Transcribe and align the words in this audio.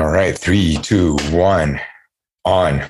All 0.00 0.08
right, 0.08 0.36
three, 0.36 0.78
two, 0.78 1.18
one, 1.30 1.78
on. 2.46 2.80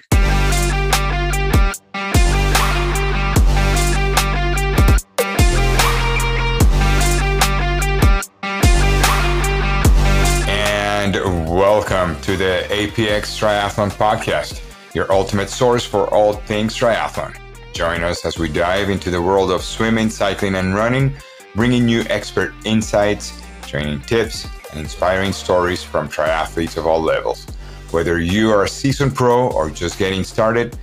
And 10.46 11.17
welcome 11.49 12.21
to 12.21 12.37
the 12.37 12.65
APX 12.69 13.37
Triathlon 13.37 13.90
Podcast, 13.90 14.63
your 14.95 15.11
ultimate 15.11 15.51
source 15.51 15.85
for 15.85 16.06
all 16.14 16.34
things 16.34 16.77
triathlon. 16.77 17.36
Join 17.72 18.04
us 18.04 18.24
as 18.24 18.38
we 18.38 18.48
dive 18.48 18.88
into 18.88 19.11
the 19.11 19.20
world 19.20 19.50
of 19.50 19.64
swimming, 19.64 20.11
cycling, 20.11 20.54
and 20.54 20.77
running, 20.77 21.12
bringing 21.56 21.88
you 21.88 22.02
expert 22.02 22.54
insights, 22.64 23.32
training 23.62 24.00
tips, 24.02 24.46
and 24.71 24.80
inspiring 24.80 25.32
stories 25.32 25.82
from 25.82 26.09
triathletes 26.09 26.77
of 26.77 26.87
all 26.87 27.00
levels. 27.00 27.46
Whether 27.91 28.20
you 28.20 28.50
are 28.50 28.65
a 28.65 28.69
seasoned 28.69 29.15
pro 29.15 29.48
or 29.48 29.70
just 29.70 29.98
getting 29.98 30.24
started, 30.24 30.78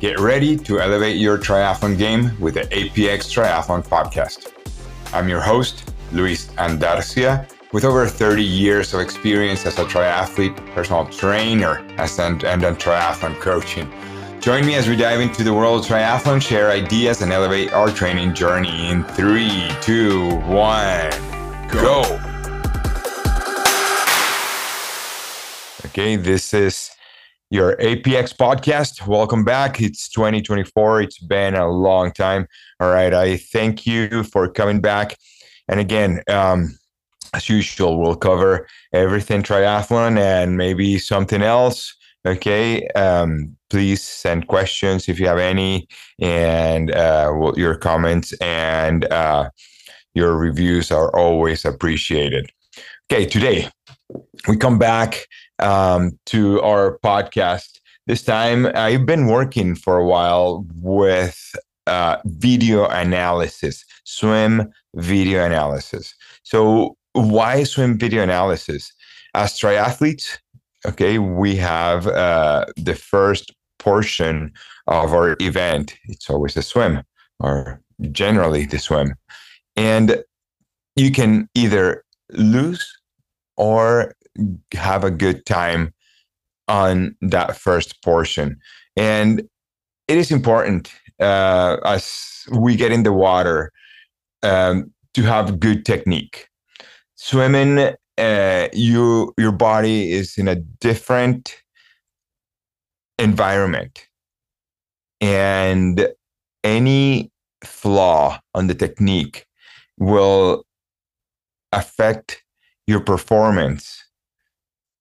get 0.00 0.20
ready 0.20 0.56
to 0.56 0.80
elevate 0.80 1.16
your 1.16 1.38
triathlon 1.38 1.98
game 1.98 2.38
with 2.38 2.54
the 2.54 2.62
APX 2.62 3.30
Triathlon 3.32 3.86
Podcast. 3.86 4.52
I'm 5.12 5.28
your 5.28 5.40
host, 5.40 5.92
Luis 6.12 6.46
Andarcia, 6.58 7.48
with 7.72 7.84
over 7.84 8.06
30 8.06 8.42
years 8.42 8.94
of 8.94 9.00
experience 9.00 9.66
as 9.66 9.78
a 9.78 9.84
triathlete, 9.84 10.56
personal 10.74 11.06
trainer, 11.06 11.78
and, 11.98 12.44
and 12.44 12.62
a 12.62 12.72
triathlon 12.72 13.34
coaching. 13.40 13.92
Join 14.40 14.66
me 14.66 14.74
as 14.74 14.86
we 14.88 14.94
dive 14.94 15.20
into 15.20 15.42
the 15.42 15.54
world 15.54 15.82
of 15.82 15.90
triathlon, 15.90 16.40
share 16.40 16.70
ideas, 16.70 17.22
and 17.22 17.32
elevate 17.32 17.72
our 17.72 17.88
training 17.88 18.34
journey 18.34 18.90
in 18.90 19.02
three, 19.02 19.68
two, 19.80 20.36
one, 20.42 21.10
go. 21.68 22.02
go. 22.04 22.33
Okay, 25.94 26.16
this 26.16 26.52
is 26.52 26.90
your 27.50 27.76
APX 27.76 28.34
podcast. 28.34 29.06
Welcome 29.06 29.44
back. 29.44 29.80
It's 29.80 30.08
2024. 30.08 31.02
It's 31.02 31.20
been 31.20 31.54
a 31.54 31.70
long 31.70 32.10
time. 32.10 32.48
All 32.80 32.90
right. 32.90 33.14
I 33.14 33.36
thank 33.36 33.86
you 33.86 34.24
for 34.24 34.48
coming 34.48 34.80
back. 34.80 35.16
And 35.68 35.78
again, 35.78 36.20
um, 36.28 36.76
as 37.32 37.48
usual, 37.48 38.00
we'll 38.00 38.16
cover 38.16 38.66
everything 38.92 39.44
triathlon 39.44 40.18
and 40.18 40.56
maybe 40.56 40.98
something 40.98 41.42
else. 41.42 41.94
Okay. 42.26 42.88
Um, 42.96 43.56
please 43.70 44.02
send 44.02 44.48
questions 44.48 45.08
if 45.08 45.20
you 45.20 45.28
have 45.28 45.38
any, 45.38 45.86
and 46.20 46.90
uh, 46.90 47.52
your 47.54 47.76
comments 47.76 48.32
and 48.40 49.04
uh, 49.12 49.48
your 50.12 50.36
reviews 50.36 50.90
are 50.90 51.16
always 51.16 51.64
appreciated. 51.64 52.50
Okay. 53.08 53.26
Today, 53.26 53.68
we 54.48 54.56
come 54.56 54.78
back 54.78 55.28
um, 55.58 56.18
to 56.26 56.60
our 56.62 56.98
podcast. 57.04 57.80
This 58.06 58.22
time, 58.22 58.66
I've 58.74 59.06
been 59.06 59.26
working 59.26 59.74
for 59.74 59.96
a 59.96 60.06
while 60.06 60.66
with 60.74 61.54
uh, 61.86 62.18
video 62.24 62.86
analysis, 62.86 63.84
swim 64.04 64.70
video 64.94 65.44
analysis. 65.44 66.14
So, 66.42 66.96
why 67.12 67.64
swim 67.64 67.98
video 67.98 68.22
analysis? 68.22 68.92
As 69.34 69.58
triathletes, 69.58 70.38
okay, 70.86 71.18
we 71.18 71.56
have 71.56 72.06
uh, 72.06 72.66
the 72.76 72.94
first 72.94 73.52
portion 73.78 74.52
of 74.86 75.12
our 75.12 75.36
event. 75.40 75.96
It's 76.04 76.28
always 76.28 76.56
a 76.56 76.62
swim, 76.62 77.02
or 77.40 77.80
generally 78.12 78.66
the 78.66 78.78
swim. 78.78 79.14
And 79.76 80.22
you 80.96 81.10
can 81.10 81.48
either 81.54 82.04
lose 82.30 82.86
or 83.56 84.14
have 84.72 85.04
a 85.04 85.10
good 85.10 85.46
time 85.46 85.92
on 86.68 87.14
that 87.20 87.56
first 87.56 88.02
portion. 88.02 88.58
And 88.96 89.42
it 90.08 90.18
is 90.18 90.30
important 90.30 90.92
uh, 91.20 91.76
as 91.84 92.44
we 92.52 92.76
get 92.76 92.92
in 92.92 93.02
the 93.02 93.12
water 93.12 93.72
um, 94.42 94.92
to 95.14 95.22
have 95.22 95.60
good 95.60 95.84
technique. 95.84 96.48
Swimming, 97.16 97.94
uh, 98.18 98.68
you 98.72 99.32
your 99.38 99.52
body 99.52 100.12
is 100.12 100.36
in 100.36 100.48
a 100.48 100.56
different 100.56 101.56
environment, 103.18 104.06
and 105.20 106.08
any 106.62 107.30
flaw 107.64 108.40
on 108.54 108.66
the 108.66 108.74
technique 108.74 109.46
will 109.98 110.64
affect 111.72 112.43
your 112.86 113.00
performance 113.00 114.02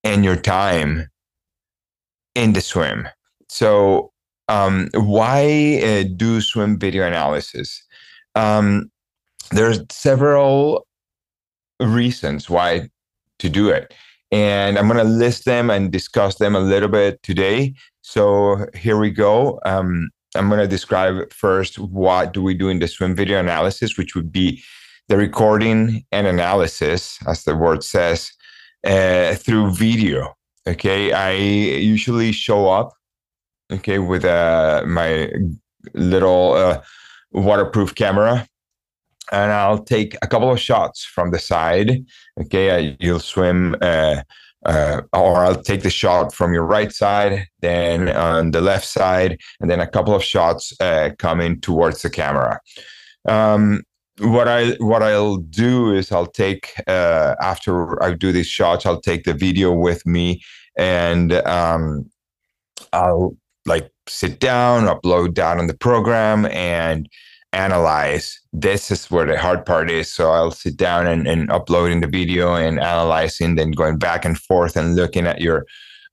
and 0.03 0.23
your 0.23 0.35
time 0.35 1.07
in 2.35 2.53
the 2.53 2.61
swim. 2.61 3.07
So, 3.49 4.11
um, 4.49 4.89
why 4.94 5.81
uh, 5.83 6.03
do 6.16 6.41
swim 6.41 6.77
video 6.77 7.05
analysis? 7.05 7.81
Um, 8.35 8.91
there's 9.51 9.79
several 9.89 10.85
reasons 11.79 12.49
why 12.49 12.89
to 13.39 13.49
do 13.49 13.69
it, 13.69 13.93
and 14.31 14.77
I'm 14.77 14.88
going 14.88 14.97
to 14.97 15.03
list 15.03 15.45
them 15.45 15.69
and 15.69 15.91
discuss 15.91 16.35
them 16.35 16.55
a 16.55 16.59
little 16.59 16.89
bit 16.89 17.22
today. 17.23 17.73
So 18.01 18.66
here 18.75 18.97
we 18.97 19.11
go. 19.11 19.59
Um, 19.66 20.09
I'm 20.35 20.49
going 20.49 20.59
to 20.59 20.67
describe 20.67 21.31
first 21.31 21.79
what 21.79 22.33
do 22.33 22.41
we 22.41 22.53
do 22.53 22.69
in 22.69 22.79
the 22.79 22.88
swim 22.88 23.16
video 23.16 23.39
analysis, 23.39 23.97
which 23.97 24.16
would 24.16 24.31
be 24.31 24.63
the 25.09 25.18
recording 25.18 26.06
and 26.12 26.28
analysis, 26.28 27.18
as 27.28 27.44
the 27.44 27.56
word 27.56 27.84
says, 27.84 28.31
uh, 28.86 29.36
through 29.36 29.72
video. 29.72 30.34
Okay, 30.68 31.12
I 31.12 31.34
usually 31.34 32.31
show 32.31 32.69
up, 32.69 32.94
okay, 33.72 34.00
with 34.00 34.24
uh, 34.24 34.84
my 34.88 35.30
little 35.94 36.53
uh, 36.53 36.81
waterproof 37.31 37.96
camera, 37.96 38.47
and 39.31 39.52
I'll 39.52 39.84
take 39.84 40.16
a 40.22 40.28
couple 40.28 40.52
of 40.52 40.59
shots 40.59 41.03
from 41.03 41.31
the 41.31 41.40
side. 41.40 42.06
Okay, 42.40 42.72
I, 42.72 42.97
you'll 43.00 43.20
swim. 43.20 43.75
Uh, 43.81 44.22
uh, 44.66 45.02
or 45.12 45.40
I'll 45.40 45.62
take 45.62 45.84
the 45.84 45.90
shot 45.90 46.34
from 46.34 46.53
your 46.53 46.64
right 46.64 46.91
side, 46.91 47.47
then 47.59 48.08
on 48.09 48.52
the 48.52 48.62
left 48.62 48.85
side, 48.85 49.38
and 49.59 49.70
then 49.70 49.81
a 49.81 49.88
couple 49.88 50.16
of 50.16 50.24
shots 50.24 50.74
uh, 50.80 51.09
coming 51.20 51.59
towards 51.59 52.02
the 52.02 52.09
camera. 52.09 52.62
Um, 53.28 53.84
what 54.19 54.47
I 54.47 54.72
what 54.74 55.01
I'll 55.01 55.38
do 55.38 55.94
is 55.94 56.12
I'll 56.12 56.28
take 56.28 56.74
uh, 56.88 57.35
after 57.41 58.01
I 58.03 58.13
do 58.13 58.31
these 58.31 58.47
shots, 58.47 58.85
I'll 58.85 59.01
take 59.01 59.24
the 59.24 59.34
video 59.34 59.72
with 59.72 60.06
me 60.06 60.41
and 60.78 61.34
um, 61.34 62.09
I'll 62.91 63.35
like 63.66 63.91
sit 64.07 64.40
down, 64.40 64.84
upload 64.84 65.34
down 65.34 65.59
on 65.59 65.68
the 65.68 65.78
program, 65.78 66.46
and 66.47 67.09
analyze. 67.53 68.40
This 68.52 68.91
is 68.91 69.09
where 69.09 69.25
the 69.25 69.38
hard 69.38 69.66
part 69.66 69.90
is. 69.90 70.12
So 70.12 70.31
I'll 70.31 70.52
sit 70.52 70.75
down 70.75 71.07
and, 71.07 71.28
and 71.28 71.52
uploading 71.52 72.02
the 72.02 72.07
video 72.07 72.56
and 72.56 72.79
analyzing, 72.79 73.56
then 73.56 73.72
going 73.72 73.97
back 73.97 74.25
and 74.25 74.38
forth 74.38 74.75
and 74.75 74.96
looking 74.96 75.28
at 75.28 75.41
your 75.41 75.66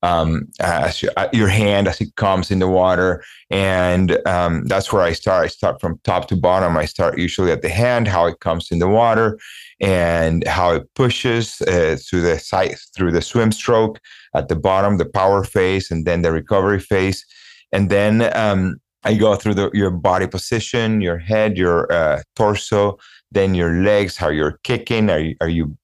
um, 0.02 0.48
as 0.60 1.02
your, 1.02 1.12
uh, 1.16 1.28
your, 1.32 1.48
hand 1.48 1.86
as 1.86 2.00
it 2.00 2.14
comes 2.16 2.50
in 2.50 2.58
the 2.58 2.68
water. 2.68 3.22
And 3.50 4.16
um, 4.26 4.64
that's 4.64 4.92
where 4.92 5.02
I 5.02 5.12
start. 5.12 5.44
I 5.44 5.48
start 5.48 5.80
from 5.80 6.00
top 6.04 6.28
to 6.28 6.36
bottom. 6.36 6.76
I 6.76 6.86
start 6.86 7.18
usually 7.18 7.52
at 7.52 7.62
the 7.62 7.68
hand, 7.68 8.08
how 8.08 8.26
it 8.26 8.40
comes 8.40 8.70
in 8.70 8.78
the 8.78 8.88
water, 8.88 9.38
and 9.80 10.46
how 10.46 10.72
it 10.72 10.88
pushes 10.94 11.60
uh, 11.62 11.96
through 12.08 12.22
the 12.22 12.38
side 12.38 12.76
through 12.96 13.12
the 13.12 13.22
swim 13.22 13.52
stroke 13.52 14.00
at 14.34 14.48
the 14.48 14.56
bottom, 14.56 14.96
the 14.96 15.04
power 15.08 15.44
phase, 15.44 15.90
and 15.90 16.06
then 16.06 16.22
the 16.22 16.32
recovery 16.32 16.80
phase. 16.80 17.24
And 17.72 17.90
then 17.90 18.34
um, 18.36 18.76
I 19.04 19.14
go 19.14 19.34
through 19.34 19.54
the, 19.54 19.70
your 19.74 19.90
body 19.90 20.26
position, 20.26 21.00
your 21.00 21.18
head, 21.18 21.56
your 21.56 21.90
uh, 21.92 22.22
torso, 22.36 22.98
then 23.32 23.54
your 23.54 23.82
legs, 23.82 24.16
how 24.16 24.28
you're 24.28 24.58
kicking. 24.62 25.10
Are 25.10 25.20
you, 25.20 25.36
are 25.40 25.48
you 25.48 25.76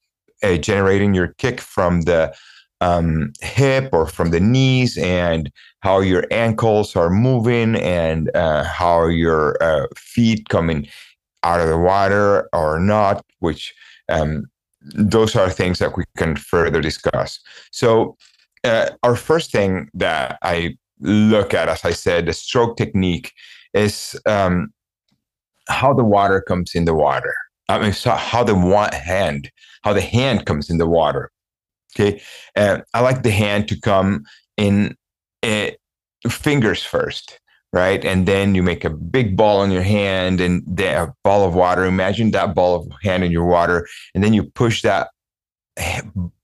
uh, 0.43 0.57
generating 0.57 1.15
your 1.15 1.29
kick 1.39 1.61
from 1.61 2.03
the 2.03 2.35
um, 2.81 3.33
hip 3.41 3.89
or 3.93 4.07
from 4.07 4.31
the 4.31 4.41
knees 4.41 4.99
and 4.99 5.51
how 5.81 6.01
your 6.01 6.25
ankles 6.31 6.97
are 6.97 7.11
moving 7.11 7.77
and 7.77 8.31
uh, 8.35 8.65
how 8.65 9.07
your 9.07 9.57
uh, 9.63 9.87
feet 9.97 10.49
coming 10.49 10.89
out 11.43 11.61
of 11.61 11.69
the 11.69 11.79
water 11.79 12.49
or 12.53 12.79
not, 12.79 13.25
which 13.39 13.75
um, 14.09 14.45
those 14.83 15.35
are 15.37 15.51
things 15.51 15.79
that 15.79 15.97
we 15.97 16.05
can 16.17 16.37
further 16.37 16.81
discuss. 16.81 17.41
So, 17.71 18.17
uh, 18.65 18.91
our 19.05 19.15
first 19.15 19.53
thing 19.53 19.89
that 19.95 20.39
I 20.43 20.77
look 21.01 21.55
at, 21.55 21.69
as 21.69 21.85
I 21.85 21.93
said, 21.93 22.27
the 22.27 22.33
stroke 22.33 22.77
technique 22.77 23.33
is 23.75 24.19
um, 24.27 24.73
how 25.69 25.95
the 25.95 26.05
water 26.05 26.41
comes 26.41 26.75
in 26.75 26.85
the 26.85 26.95
water. 26.95 27.35
I 27.69 27.79
mean, 27.79 27.93
so 27.93 28.11
how 28.13 28.45
the 28.45 28.55
one 28.55 28.93
hand, 28.93 29.51
how 29.83 29.93
the 29.93 30.01
hand 30.01 30.47
comes 30.47 30.71
in 30.71 30.79
the 30.79 30.87
water. 30.87 31.31
Okay. 31.95 32.21
Uh, 32.57 32.79
I 32.95 33.01
like 33.01 33.23
the 33.23 33.31
hand 33.31 33.69
to 33.69 33.81
come 33.81 34.25
in 34.57 34.97
uh, 35.43 35.71
fingers 36.29 36.83
first, 36.83 37.39
right? 37.73 38.05
And 38.05 38.27
then 38.27 38.55
you 38.55 38.63
make 38.63 38.85
a 38.85 38.91
big 38.91 39.37
ball 39.37 39.63
in 39.63 39.71
your 39.71 39.83
hand 39.83 40.41
and 40.41 40.81
a 40.81 41.13
ball 41.25 41.47
of 41.47 41.55
water. 41.55 41.85
Imagine 41.85 42.31
that 42.33 42.55
ball 42.55 42.75
of 42.75 42.89
hand 43.03 43.25
in 43.25 43.33
your 43.33 43.47
water. 43.47 43.87
And 44.15 44.23
then 44.23 44.33
you 44.33 44.45
push 44.45 44.83
that 44.83 45.09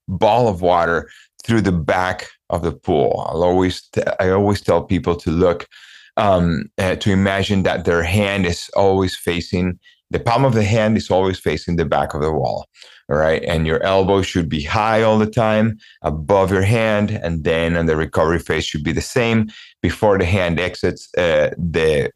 ball 0.09 0.49
of 0.49 0.63
water 0.63 1.11
through 1.45 1.63
the 1.63 1.73
back 1.73 2.29
of 2.51 2.63
the 2.63 2.73
pool. 2.73 3.27
I'll 3.29 3.43
always 3.43 3.83
t- 3.89 4.03
I 4.21 4.31
always 4.31 4.61
tell 4.61 4.83
people 4.83 5.17
to 5.17 5.31
look 5.31 5.67
um, 6.17 6.71
uh, 6.79 6.97
to 6.97 7.11
imagine 7.11 7.63
that 7.63 7.85
their 7.85 8.03
hand 8.03 8.47
is 8.47 8.71
always 8.77 9.17
facing 9.17 9.79
the 10.11 10.21
palm 10.21 10.45
of 10.45 10.53
the 10.53 10.63
hand 10.63 10.99
is 10.99 11.11
always 11.11 11.39
facing 11.39 11.77
the 11.77 11.87
back 11.87 12.13
of 12.13 12.21
the 12.21 12.33
wall 12.33 12.67
all 13.13 13.19
right 13.19 13.45
and 13.45 13.67
your 13.67 13.83
elbow 13.83 14.23
should 14.23 14.49
be 14.49 14.63
high 14.63 15.03
all 15.03 15.19
the 15.19 15.27
time 15.27 15.79
above 16.01 16.51
your 16.51 16.63
hand 16.63 17.11
and 17.11 17.45
then 17.45 17.77
on 17.77 17.87
the 17.87 17.97
recovery 17.97 18.39
phase 18.39 18.65
should 18.65 18.83
be 18.83 18.93
the 18.93 19.03
same 19.03 19.51
before 19.83 20.17
the 20.17 20.25
hand 20.25 20.59
exits 20.59 21.09
uh, 21.19 21.51
the 21.59 22.11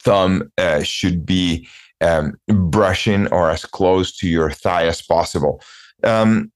thumb 0.00 0.50
uh, 0.56 0.82
should 0.82 1.26
be 1.26 1.68
um, 2.00 2.32
brushing 2.46 3.26
or 3.28 3.50
as 3.50 3.64
close 3.66 4.16
to 4.16 4.26
your 4.26 4.50
thigh 4.50 4.86
as 4.86 5.02
possible 5.02 5.60
um, 6.04 6.50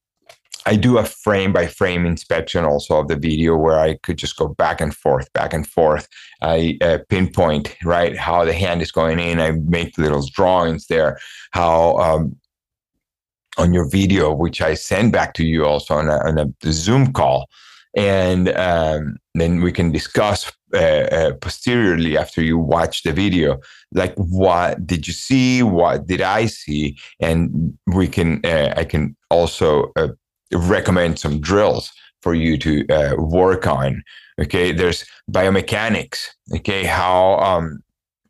I 0.66 0.76
do 0.76 0.98
a 0.98 1.04
frame 1.04 1.52
by 1.52 1.66
frame 1.66 2.04
inspection 2.04 2.64
also 2.64 3.00
of 3.00 3.08
the 3.08 3.16
video 3.16 3.56
where 3.56 3.78
I 3.78 3.94
could 4.02 4.18
just 4.18 4.36
go 4.36 4.48
back 4.48 4.82
and 4.82 4.94
forth, 4.94 5.32
back 5.32 5.54
and 5.54 5.66
forth. 5.66 6.06
I 6.42 6.76
uh, 6.82 6.98
pinpoint 7.08 7.74
right 7.84 8.14
how 8.14 8.44
the 8.44 8.52
hand 8.52 8.82
is 8.82 8.92
going 8.92 9.18
in. 9.18 9.40
I 9.40 9.52
make 9.52 9.96
little 9.96 10.26
drawings 10.26 10.86
there. 10.88 11.18
How 11.52 11.96
um, 11.96 12.36
on 13.58 13.74
your 13.74 13.88
video, 13.88 14.32
which 14.32 14.60
I 14.62 14.74
send 14.74 15.12
back 15.12 15.34
to 15.34 15.44
you 15.44 15.64
also 15.64 15.94
on 15.94 16.08
a, 16.08 16.18
on 16.18 16.38
a 16.38 16.72
Zoom 16.72 17.12
call, 17.12 17.48
and 17.96 18.48
um, 18.50 19.16
then 19.34 19.60
we 19.60 19.72
can 19.72 19.92
discuss 19.92 20.50
uh, 20.74 20.78
uh, 20.78 21.32
posteriorly 21.40 22.16
after 22.16 22.42
you 22.42 22.58
watch 22.58 23.02
the 23.02 23.12
video 23.12 23.58
like 23.94 24.14
what 24.16 24.86
did 24.86 25.06
you 25.06 25.14
see 25.14 25.62
what 25.62 26.06
did 26.06 26.20
i 26.20 26.44
see 26.44 26.94
and 27.20 27.72
we 27.86 28.06
can 28.06 28.38
uh, 28.44 28.74
i 28.76 28.84
can 28.84 29.16
also 29.30 29.90
uh, 29.96 30.08
recommend 30.52 31.18
some 31.18 31.40
drills 31.40 31.90
for 32.22 32.34
you 32.34 32.58
to 32.58 32.86
uh, 32.88 33.14
work 33.18 33.66
on. 33.66 34.02
Okay, 34.40 34.72
there's 34.72 35.04
biomechanics. 35.30 36.26
Okay, 36.54 36.84
how 36.84 37.38
um, 37.38 37.82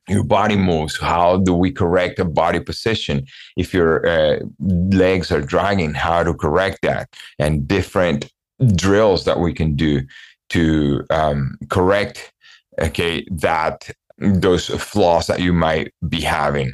your 0.08 0.24
body 0.24 0.56
moves. 0.56 0.98
How 0.98 1.38
do 1.38 1.54
we 1.54 1.70
correct 1.70 2.18
a 2.18 2.24
body 2.24 2.60
position? 2.60 3.26
If 3.56 3.74
your 3.74 4.06
uh, 4.06 4.40
legs 4.60 5.30
are 5.30 5.40
dragging, 5.40 5.94
how 5.94 6.22
to 6.22 6.34
correct 6.34 6.80
that, 6.82 7.08
and 7.38 7.66
different 7.66 8.32
drills 8.74 9.24
that 9.24 9.38
we 9.38 9.52
can 9.52 9.76
do 9.76 10.02
to 10.50 11.04
um, 11.10 11.58
correct. 11.68 12.32
Okay, 12.80 13.26
that 13.30 13.90
those 14.18 14.68
flaws 14.68 15.26
that 15.26 15.40
you 15.40 15.52
might 15.52 15.92
be 16.08 16.20
having. 16.20 16.72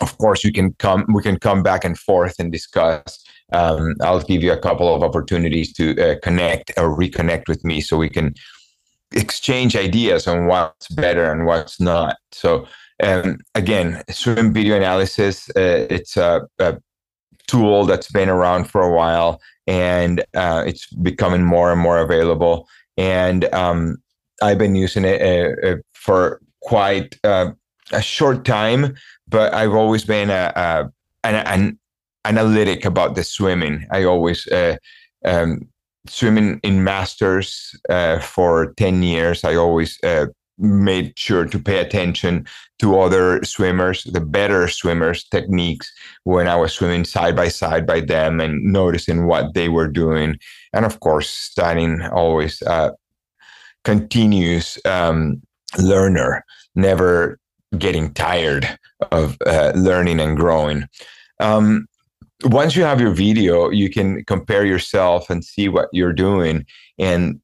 Of 0.00 0.18
course, 0.18 0.42
you 0.44 0.52
can 0.52 0.72
come. 0.74 1.06
We 1.12 1.22
can 1.22 1.38
come 1.38 1.62
back 1.62 1.84
and 1.84 1.98
forth 1.98 2.36
and 2.38 2.50
discuss 2.50 3.24
um, 3.52 3.94
I'll 4.00 4.20
give 4.20 4.42
you 4.42 4.52
a 4.52 4.58
couple 4.58 4.94
of 4.94 5.02
opportunities 5.02 5.72
to 5.74 6.00
uh, 6.00 6.16
connect 6.22 6.72
or 6.76 6.96
reconnect 6.96 7.48
with 7.48 7.64
me 7.64 7.80
so 7.80 7.96
we 7.96 8.08
can 8.08 8.34
exchange 9.14 9.76
ideas 9.76 10.26
on 10.26 10.46
what's 10.46 10.88
better 10.88 11.30
and 11.30 11.46
what's 11.46 11.80
not. 11.80 12.16
So, 12.32 12.66
um, 13.02 13.38
again, 13.54 14.02
swim 14.10 14.52
video 14.52 14.76
analysis, 14.76 15.48
uh, 15.56 15.86
it's 15.90 16.16
a, 16.16 16.42
a, 16.58 16.78
tool 17.46 17.84
that's 17.84 18.10
been 18.10 18.30
around 18.30 18.64
for 18.64 18.80
a 18.80 18.90
while 18.90 19.38
and 19.66 20.24
uh, 20.34 20.64
it's 20.66 20.86
becoming 20.94 21.44
more 21.44 21.70
and 21.70 21.80
more 21.80 21.98
available. 21.98 22.66
And 22.96 23.44
um, 23.52 23.98
I've 24.42 24.56
been 24.56 24.74
using 24.74 25.04
it 25.04 25.20
uh, 25.20 25.68
uh, 25.68 25.76
for 25.92 26.40
quite 26.62 27.18
uh, 27.22 27.50
a 27.92 28.00
short 28.00 28.44
time, 28.44 28.94
but 29.28 29.52
I've 29.52 29.74
always 29.74 30.04
been 30.04 30.30
a, 30.30 30.52
a 30.56 30.90
an, 31.24 31.34
an 31.34 31.78
analytic 32.24 32.84
about 32.84 33.14
the 33.14 33.24
swimming. 33.24 33.86
I 33.90 34.04
always 34.04 34.46
uh, 34.48 34.76
um, 35.24 35.68
swimming 36.06 36.60
in 36.62 36.84
masters 36.84 37.74
uh, 37.88 38.18
for 38.20 38.72
10 38.74 39.02
years. 39.02 39.44
I 39.44 39.54
always 39.54 39.98
uh, 40.02 40.26
made 40.58 41.18
sure 41.18 41.44
to 41.44 41.58
pay 41.58 41.78
attention 41.78 42.46
to 42.78 42.98
other 42.98 43.42
swimmers, 43.42 44.04
the 44.04 44.20
better 44.20 44.68
swimmers' 44.68 45.24
techniques 45.24 45.90
when 46.24 46.46
I 46.46 46.56
was 46.56 46.72
swimming 46.72 47.04
side 47.04 47.34
by 47.34 47.48
side 47.48 47.86
by 47.86 48.00
them 48.00 48.40
and 48.40 48.62
noticing 48.62 49.26
what 49.26 49.54
they 49.54 49.68
were 49.68 49.88
doing. 49.88 50.38
And 50.72 50.84
of 50.84 51.00
course, 51.00 51.28
studying 51.28 52.02
always 52.02 52.62
uh, 52.62 52.90
continuous 53.84 54.78
um, 54.84 55.42
learner, 55.78 56.44
never 56.74 57.38
getting 57.78 58.12
tired 58.14 58.78
of 59.10 59.36
uh, 59.46 59.72
learning 59.74 60.20
and 60.20 60.36
growing. 60.36 60.86
Um, 61.40 61.86
once 62.44 62.76
you 62.76 62.82
have 62.84 63.00
your 63.00 63.10
video, 63.10 63.70
you 63.70 63.90
can 63.90 64.24
compare 64.24 64.64
yourself 64.64 65.30
and 65.30 65.44
see 65.44 65.68
what 65.68 65.88
you're 65.92 66.12
doing 66.12 66.66
and 66.98 67.40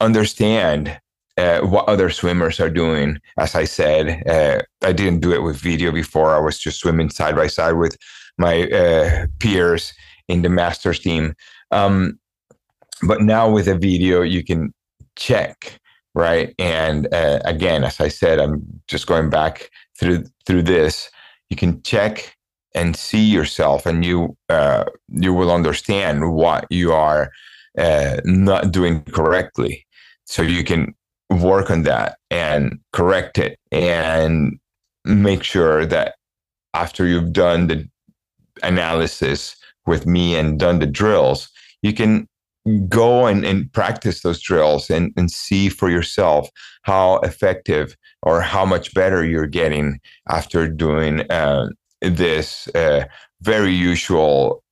understand 0.00 0.98
uh, 1.36 1.60
what 1.60 1.88
other 1.88 2.08
swimmers 2.10 2.60
are 2.60 2.70
doing. 2.70 3.18
As 3.38 3.54
I 3.54 3.64
said, 3.64 4.26
uh, 4.28 4.62
I 4.86 4.92
didn't 4.92 5.20
do 5.20 5.32
it 5.32 5.42
with 5.42 5.56
video 5.56 5.92
before. 5.92 6.34
I 6.34 6.40
was 6.40 6.58
just 6.58 6.80
swimming 6.80 7.10
side 7.10 7.36
by 7.36 7.46
side 7.46 7.74
with 7.74 7.96
my 8.38 8.64
uh, 8.70 9.26
peers 9.38 9.92
in 10.28 10.42
the 10.42 10.48
masters 10.48 10.98
team. 10.98 11.34
Um, 11.70 12.18
but 13.02 13.20
now 13.20 13.50
with 13.50 13.68
a 13.68 13.76
video, 13.76 14.22
you 14.22 14.42
can 14.42 14.72
check 15.16 15.78
right. 16.14 16.54
And 16.58 17.12
uh, 17.12 17.40
again, 17.44 17.84
as 17.84 18.00
I 18.00 18.08
said, 18.08 18.38
I'm 18.38 18.62
just 18.88 19.06
going 19.06 19.28
back 19.28 19.70
through 19.98 20.24
through 20.46 20.62
this. 20.62 21.10
You 21.50 21.56
can 21.56 21.82
check 21.82 22.35
and 22.76 22.94
see 22.94 23.24
yourself 23.24 23.86
and 23.86 24.04
you 24.04 24.36
uh, 24.48 24.84
you 25.08 25.34
will 25.34 25.50
understand 25.50 26.34
what 26.34 26.66
you 26.70 26.92
are 26.92 27.30
uh, 27.78 28.18
not 28.24 28.70
doing 28.70 29.02
correctly. 29.04 29.86
So 30.24 30.42
you 30.42 30.62
can 30.62 30.94
work 31.30 31.70
on 31.70 31.82
that 31.82 32.18
and 32.30 32.78
correct 32.92 33.38
it 33.38 33.58
and 33.72 34.58
make 35.04 35.42
sure 35.42 35.84
that 35.86 36.14
after 36.74 37.06
you've 37.06 37.32
done 37.32 37.66
the 37.66 37.88
analysis 38.62 39.56
with 39.86 40.06
me 40.06 40.36
and 40.36 40.58
done 40.58 40.78
the 40.78 40.86
drills 40.86 41.48
you 41.82 41.92
can 41.92 42.28
go 42.88 43.26
and, 43.26 43.44
and 43.44 43.72
practice 43.72 44.22
those 44.22 44.40
drills 44.40 44.90
and, 44.90 45.12
and 45.16 45.30
see 45.30 45.68
for 45.68 45.88
yourself 45.88 46.48
how 46.82 47.18
effective 47.18 47.96
or 48.22 48.40
how 48.40 48.64
much 48.64 48.92
better 48.92 49.24
you're 49.24 49.46
getting 49.46 50.00
after 50.28 50.68
doing 50.68 51.20
uh, 51.30 51.68
this 52.08 52.68
uh, 52.74 53.04
very 53.42 53.72
usual 53.72 54.62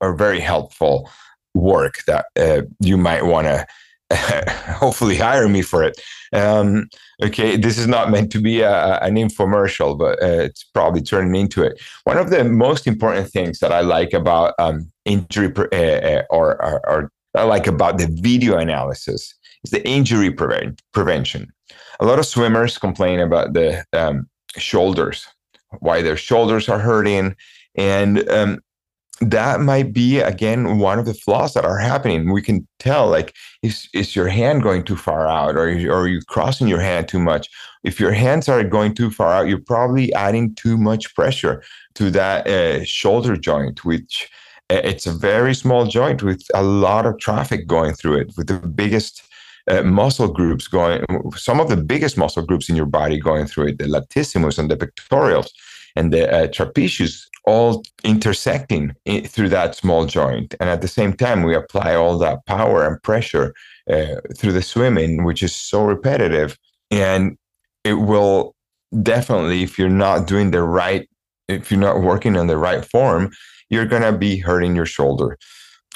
or 0.00 0.14
very 0.14 0.40
helpful 0.40 1.10
work 1.54 2.02
that 2.06 2.26
uh, 2.36 2.62
you 2.80 2.96
might 2.96 3.24
want 3.24 3.46
to 3.46 3.66
hopefully 4.78 5.16
hire 5.16 5.48
me 5.48 5.62
for 5.62 5.82
it. 5.82 6.00
Um, 6.32 6.88
okay, 7.22 7.56
this 7.56 7.78
is 7.78 7.86
not 7.86 8.10
meant 8.10 8.30
to 8.32 8.40
be 8.40 8.60
a, 8.60 8.98
an 9.00 9.16
infomercial, 9.16 9.98
but 9.98 10.22
uh, 10.22 10.44
it's 10.44 10.62
probably 10.62 11.02
turning 11.02 11.34
into 11.34 11.62
it. 11.62 11.80
One 12.04 12.18
of 12.18 12.30
the 12.30 12.44
most 12.44 12.86
important 12.86 13.28
things 13.30 13.58
that 13.60 13.72
I 13.72 13.80
like 13.80 14.12
about 14.12 14.54
um, 14.58 14.90
injury 15.04 15.50
pre- 15.50 15.68
uh, 15.72 16.18
uh, 16.18 16.22
or, 16.30 16.62
or, 16.62 16.88
or, 16.88 17.12
I 17.34 17.42
like 17.42 17.66
about 17.66 17.98
the 17.98 18.08
video 18.08 18.56
analysis 18.56 19.34
is 19.62 19.70
the 19.70 19.86
injury 19.86 20.30
prevention. 20.30 21.52
A 22.00 22.06
lot 22.06 22.18
of 22.18 22.24
swimmers 22.26 22.78
complain 22.78 23.20
about 23.20 23.52
the 23.52 23.84
um, 23.92 24.28
shoulders 24.56 25.26
why 25.80 26.02
their 26.02 26.16
shoulders 26.16 26.68
are 26.68 26.78
hurting. 26.78 27.36
And 27.76 28.28
um, 28.30 28.60
that 29.20 29.60
might 29.60 29.92
be 29.92 30.20
again 30.20 30.78
one 30.78 30.98
of 30.98 31.06
the 31.06 31.14
flaws 31.14 31.54
that 31.54 31.64
are 31.64 31.78
happening. 31.78 32.32
We 32.32 32.42
can 32.42 32.66
tell 32.78 33.08
like 33.08 33.34
is 33.62 33.88
is 33.94 34.14
your 34.14 34.28
hand 34.28 34.62
going 34.62 34.84
too 34.84 34.96
far 34.96 35.26
out, 35.26 35.56
or 35.56 35.68
or 35.68 36.02
are 36.02 36.08
you 36.08 36.20
crossing 36.28 36.68
your 36.68 36.80
hand 36.80 37.08
too 37.08 37.18
much? 37.18 37.48
If 37.82 37.98
your 37.98 38.12
hands 38.12 38.48
are 38.48 38.62
going 38.62 38.94
too 38.94 39.10
far 39.10 39.32
out, 39.32 39.48
you're 39.48 39.58
probably 39.58 40.12
adding 40.12 40.54
too 40.54 40.76
much 40.76 41.14
pressure 41.14 41.62
to 41.94 42.10
that 42.10 42.46
uh, 42.46 42.84
shoulder 42.84 43.36
joint, 43.36 43.84
which 43.84 44.28
uh, 44.68 44.80
it's 44.84 45.06
a 45.06 45.12
very 45.12 45.54
small 45.54 45.86
joint 45.86 46.22
with 46.22 46.42
a 46.52 46.62
lot 46.62 47.06
of 47.06 47.18
traffic 47.18 47.66
going 47.66 47.94
through 47.94 48.18
it, 48.18 48.32
with 48.36 48.48
the 48.48 48.68
biggest 48.68 49.22
uh, 49.70 49.82
muscle 49.82 50.28
groups 50.28 50.68
going, 50.68 51.04
some 51.36 51.60
of 51.60 51.68
the 51.68 51.76
biggest 51.76 52.16
muscle 52.16 52.44
groups 52.44 52.68
in 52.68 52.76
your 52.76 52.86
body 52.86 53.18
going 53.18 53.46
through 53.46 53.68
it, 53.68 53.78
the 53.78 53.84
latissimus 53.84 54.58
and 54.58 54.70
the 54.70 54.76
pectorals 54.76 55.52
and 55.96 56.12
the 56.12 56.30
uh, 56.32 56.46
trapezius 56.48 57.26
all 57.46 57.84
intersecting 58.04 58.94
through 59.26 59.48
that 59.48 59.74
small 59.74 60.04
joint. 60.04 60.54
And 60.58 60.68
at 60.68 60.82
the 60.82 60.88
same 60.88 61.12
time, 61.12 61.44
we 61.44 61.54
apply 61.54 61.94
all 61.94 62.18
that 62.18 62.44
power 62.46 62.86
and 62.86 63.00
pressure 63.02 63.54
uh, 63.88 64.16
through 64.36 64.52
the 64.52 64.62
swimming, 64.62 65.24
which 65.24 65.42
is 65.42 65.54
so 65.54 65.84
repetitive. 65.84 66.58
And 66.90 67.38
it 67.84 67.94
will 67.94 68.54
definitely, 69.02 69.62
if 69.62 69.78
you're 69.78 69.88
not 69.88 70.26
doing 70.26 70.50
the 70.50 70.62
right, 70.62 71.08
if 71.48 71.70
you're 71.70 71.80
not 71.80 72.02
working 72.02 72.36
on 72.36 72.48
the 72.48 72.58
right 72.58 72.84
form, 72.84 73.30
you're 73.70 73.86
going 73.86 74.02
to 74.02 74.16
be 74.16 74.38
hurting 74.38 74.74
your 74.74 74.86
shoulder. 74.86 75.38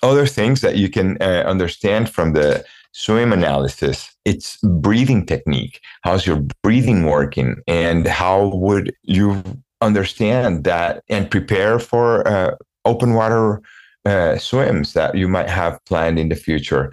Other 0.02 0.26
things 0.26 0.60
that 0.60 0.76
you 0.76 0.88
can 0.88 1.18
uh, 1.20 1.42
understand 1.46 2.08
from 2.08 2.32
the 2.32 2.64
swim 2.92 3.32
analysis 3.32 4.14
it's 4.24 4.58
breathing 4.58 5.24
technique 5.24 5.80
how's 6.02 6.26
your 6.26 6.42
breathing 6.62 7.04
working 7.04 7.56
and 7.68 8.06
how 8.06 8.48
would 8.54 8.92
you 9.02 9.42
understand 9.80 10.64
that 10.64 11.02
and 11.08 11.30
prepare 11.30 11.78
for 11.78 12.26
uh, 12.26 12.54
open 12.84 13.14
water 13.14 13.62
uh, 14.04 14.38
swims 14.38 14.92
that 14.94 15.14
you 15.14 15.28
might 15.28 15.48
have 15.48 15.78
planned 15.84 16.18
in 16.18 16.28
the 16.28 16.36
future. 16.36 16.92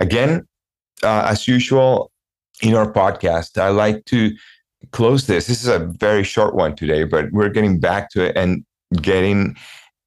Again, 0.00 0.46
uh, 1.02 1.26
as 1.28 1.46
usual 1.46 2.10
in 2.62 2.74
our 2.74 2.92
podcast, 2.92 3.60
I 3.60 3.68
like 3.68 4.04
to 4.06 4.32
close 4.92 5.26
this. 5.26 5.46
This 5.46 5.62
is 5.62 5.68
a 5.68 5.78
very 5.78 6.24
short 6.24 6.54
one 6.54 6.74
today, 6.74 7.04
but 7.04 7.30
we're 7.32 7.48
getting 7.48 7.78
back 7.78 8.10
to 8.10 8.24
it 8.24 8.36
and 8.36 8.64
getting 9.00 9.56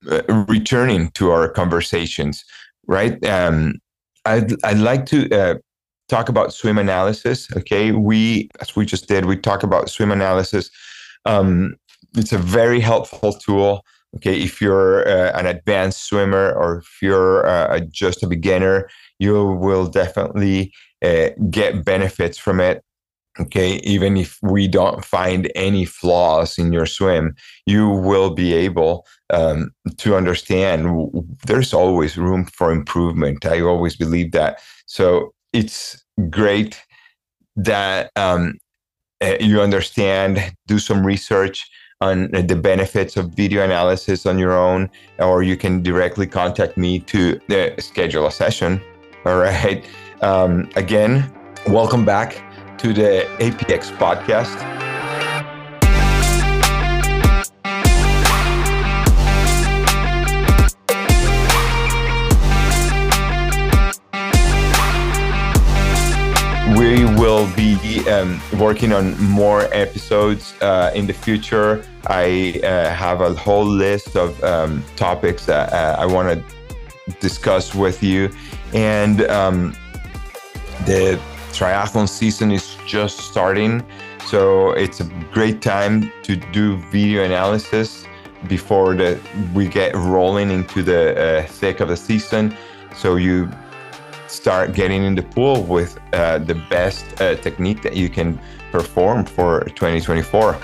uh, 0.09 0.21
returning 0.47 1.11
to 1.11 1.31
our 1.31 1.47
conversations, 1.47 2.43
right? 2.87 3.23
Um, 3.25 3.75
I'd, 4.25 4.53
I'd 4.63 4.77
like 4.77 5.05
to 5.07 5.29
uh, 5.31 5.55
talk 6.09 6.29
about 6.29 6.53
swim 6.53 6.77
analysis. 6.77 7.47
Okay, 7.55 7.91
we 7.91 8.49
as 8.59 8.75
we 8.75 8.85
just 8.85 9.07
did, 9.07 9.25
we 9.25 9.37
talk 9.37 9.63
about 9.63 9.89
swim 9.89 10.11
analysis. 10.11 10.69
Um, 11.25 11.75
it's 12.15 12.33
a 12.33 12.37
very 12.37 12.79
helpful 12.79 13.33
tool. 13.33 13.83
Okay, 14.17 14.41
if 14.41 14.59
you're 14.59 15.07
uh, 15.07 15.31
an 15.39 15.45
advanced 15.45 16.05
swimmer 16.05 16.51
or 16.51 16.79
if 16.79 17.01
you're 17.01 17.47
uh, 17.47 17.79
just 17.89 18.21
a 18.23 18.27
beginner, 18.27 18.89
you 19.19 19.53
will 19.53 19.87
definitely 19.87 20.73
uh, 21.01 21.29
get 21.49 21.85
benefits 21.85 22.37
from 22.37 22.59
it. 22.59 22.83
Okay, 23.39 23.75
even 23.83 24.17
if 24.17 24.37
we 24.41 24.67
don't 24.67 25.05
find 25.05 25.49
any 25.55 25.85
flaws 25.85 26.57
in 26.57 26.73
your 26.73 26.85
swim, 26.85 27.33
you 27.65 27.87
will 27.87 28.31
be 28.31 28.53
able 28.53 29.05
um, 29.29 29.71
to 29.97 30.17
understand 30.17 30.89
there's 31.45 31.73
always 31.73 32.17
room 32.17 32.45
for 32.45 32.73
improvement. 32.73 33.45
I 33.45 33.61
always 33.61 33.95
believe 33.95 34.33
that. 34.33 34.61
So 34.85 35.33
it's 35.53 36.03
great 36.29 36.83
that 37.55 38.11
um, 38.17 38.57
uh, 39.23 39.37
you 39.39 39.61
understand, 39.61 40.53
do 40.67 40.77
some 40.77 41.05
research 41.05 41.69
on 42.01 42.31
the 42.31 42.55
benefits 42.55 43.15
of 43.15 43.29
video 43.29 43.63
analysis 43.63 44.25
on 44.25 44.39
your 44.39 44.57
own, 44.57 44.89
or 45.19 45.41
you 45.41 45.55
can 45.55 45.81
directly 45.81 46.27
contact 46.27 46.75
me 46.75 46.99
to 46.99 47.39
uh, 47.49 47.79
schedule 47.79 48.27
a 48.27 48.31
session. 48.31 48.81
All 49.25 49.37
right. 49.37 49.85
Um, 50.21 50.67
again, 50.75 51.31
welcome 51.67 52.03
back 52.03 52.43
to 52.81 52.93
the 52.93 53.27
APX 53.37 53.91
podcast. 53.97 54.57
we 66.75 67.05
will 67.21 67.47
be 67.55 67.77
um, 68.09 68.41
working 68.57 68.91
on 68.91 69.15
more 69.21 69.67
episodes 69.71 70.55
uh, 70.61 70.89
in 70.95 71.05
the 71.05 71.13
future. 71.13 71.85
I 72.07 72.59
uh, 72.63 72.89
have 72.89 73.21
a 73.21 73.35
whole 73.35 73.63
list 73.63 74.15
of 74.15 74.43
um, 74.43 74.83
topics 74.95 75.45
that 75.45 75.71
uh, 75.71 75.97
I 75.99 76.07
want 76.07 76.29
to 76.33 77.13
discuss 77.19 77.75
with 77.75 78.01
you. 78.01 78.31
And 78.73 79.21
um, 79.29 79.75
the 80.87 81.21
triathlon 81.51 82.07
season 82.07 82.51
is 82.51 82.70
just 82.85 83.19
starting. 83.19 83.83
So 84.25 84.71
it's 84.71 84.99
a 84.99 85.05
great 85.31 85.61
time 85.61 86.11
to 86.23 86.35
do 86.35 86.77
video 86.91 87.23
analysis 87.23 88.05
before 88.47 88.95
the, 88.95 89.19
we 89.53 89.67
get 89.67 89.95
rolling 89.95 90.51
into 90.51 90.83
the 90.83 91.41
uh, 91.41 91.47
thick 91.47 91.79
of 91.79 91.89
the 91.89 91.97
season. 91.97 92.55
So 92.95 93.15
you 93.15 93.49
start 94.27 94.73
getting 94.73 95.03
in 95.03 95.15
the 95.15 95.23
pool 95.23 95.63
with 95.63 95.99
uh, 96.13 96.39
the 96.39 96.55
best 96.69 97.21
uh, 97.21 97.35
technique 97.35 97.81
that 97.83 97.95
you 97.95 98.09
can 98.09 98.39
perform 98.71 99.25
for 99.25 99.65
2024. 99.75 100.57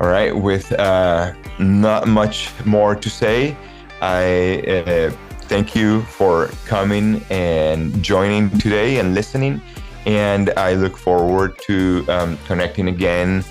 All 0.00 0.08
right, 0.08 0.34
with 0.34 0.72
uh, 0.72 1.32
not 1.58 2.08
much 2.08 2.50
more 2.64 2.96
to 2.96 3.10
say, 3.10 3.56
I 4.00 4.62
uh, 4.66 5.10
thank 5.42 5.76
you 5.76 6.02
for 6.02 6.48
coming 6.66 7.22
and 7.30 8.02
joining 8.02 8.50
today 8.58 8.98
and 8.98 9.14
listening. 9.14 9.62
And 10.06 10.50
I 10.56 10.74
look 10.74 10.96
forward 10.96 11.58
to 11.60 12.04
um, 12.08 12.38
connecting 12.46 12.88
again 12.88 13.44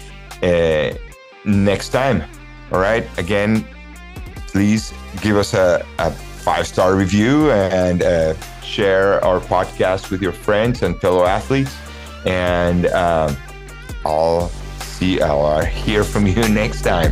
uh, 0.43 0.93
next 1.45 1.89
time. 1.89 2.23
All 2.71 2.79
right, 2.79 3.05
again, 3.17 3.65
please 4.47 4.93
give 5.21 5.37
us 5.37 5.53
a, 5.53 5.85
a 5.99 6.11
five 6.11 6.67
star 6.67 6.95
review 6.95 7.51
and 7.51 8.01
uh, 8.03 8.33
share 8.61 9.23
our 9.23 9.39
podcast 9.39 10.09
with 10.09 10.21
your 10.21 10.31
friends 10.31 10.81
and 10.83 10.99
fellow 10.99 11.25
athletes. 11.25 11.75
And 12.25 12.87
um, 12.87 13.35
I'll 14.05 14.49
see, 14.79 15.21
I'll 15.21 15.63
hear 15.65 16.03
from 16.03 16.27
you 16.27 16.47
next 16.49 16.81
time. 16.81 17.11